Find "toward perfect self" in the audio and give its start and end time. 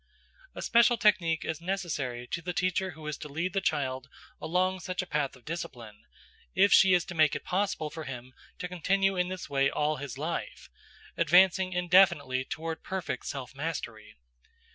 12.43-13.53